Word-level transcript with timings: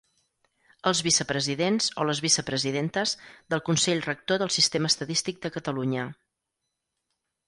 Els 0.91 0.99
vicepresidents 1.07 1.89
o 2.03 2.07
les 2.09 2.21
vicepresidentes 2.25 3.13
del 3.55 3.61
Consell 3.67 4.01
Rector 4.07 4.41
del 4.45 4.53
Sistema 4.57 4.91
estadístic 4.95 5.39
de 5.45 5.53
Catalunya. 5.59 6.07